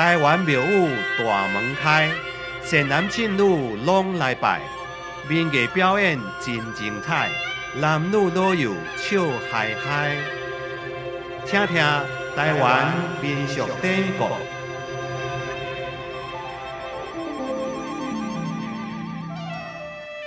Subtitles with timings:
[0.00, 2.08] 台湾庙宇大门开，
[2.62, 4.62] 善男信女拢来拜，
[5.28, 7.28] 民艺表演真精彩，
[7.78, 9.20] 男女老幼笑
[9.52, 10.16] 嗨嗨。
[11.44, 11.76] 听听
[12.34, 14.59] 台湾民俗典故。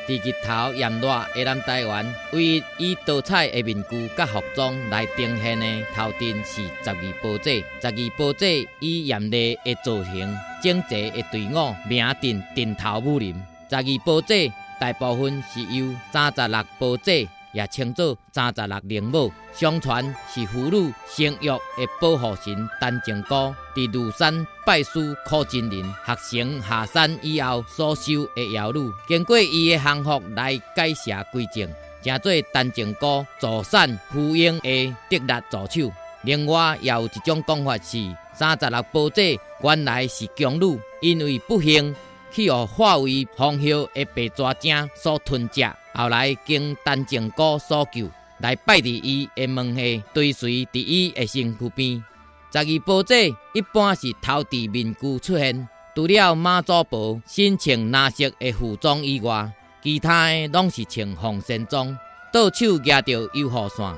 [0.07, 5.65] 伫日头炎热的咱台湾，唯一以多彩的面具甲服装来呈现的
[5.95, 7.63] 头阵是十二步祭。
[7.81, 13.33] 十二步祭以严厉的造型、整齐的队伍，名震顶头武林。
[13.69, 17.29] 十二步祭大部分是由三十六步祭。
[17.53, 20.03] 也称作三十六灵母，相传
[20.33, 23.35] 是妇女生育的保护神陈靖姑，
[23.75, 31.69] 伫庐山拜师苦真人，学成下山以后所修的妖女，经过伊的降服来改邪归正，
[32.03, 35.93] 成做陈靖姑助善扶婴的得力助手。
[36.23, 37.97] 另外，也有一种讲法是，
[38.33, 41.93] 三十六宝姐原来是强女，因为不幸
[42.33, 45.63] 去互化为红叶的白蛇精所吞食。
[45.93, 52.03] 后来经陈靖姑所救，来拜伫伊的门下，追随伫伊的身躯边。
[52.51, 59.51] 十二宝姐一般是头戴面具出现，除了妈祖婆身穿蓝色的服装以外，
[59.83, 61.95] 其他的拢是穿红线装，
[62.31, 63.95] 倒手夹着油护线，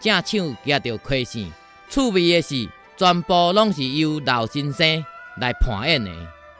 [0.00, 1.50] 正手夹着盔线。
[1.88, 5.04] 趣味的是，全部拢是由老先生
[5.40, 6.10] 来盘演的。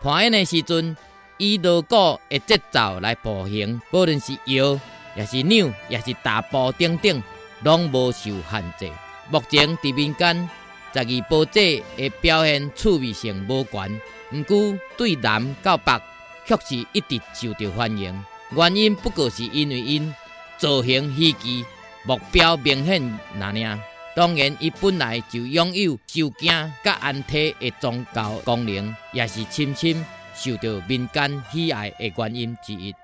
[0.01, 0.97] 盘演的时阵。
[1.39, 4.78] 以锣鼓的节奏来步行，无论是摇，
[5.17, 7.22] 也是扭，也是大步等等，
[7.62, 8.91] 拢无受限制。
[9.31, 10.48] 目前伫民间，
[10.92, 14.00] 十二步祭的表现趣味性无悬，
[14.33, 16.00] 毋过对南到北
[16.44, 18.25] 却是一直受到欢迎。
[18.50, 20.12] 原因不过是因为因
[20.56, 21.64] 造型稀奇，
[22.03, 23.81] 目标明显那样。
[24.16, 30.05] 当然，伊本来就拥有受惊甲安胎的宗教功能，也是深深。
[30.39, 32.94] 受到民间喜爱的原因之一。